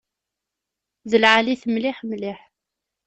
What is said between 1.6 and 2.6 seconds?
mliḥ mliḥ.